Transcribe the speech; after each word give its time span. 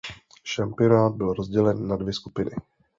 Šampionát 0.43 1.13
byl 1.15 1.33
rozdělen 1.33 1.87
na 1.87 1.95
dvě 1.97 2.13
skupiny. 2.13 2.51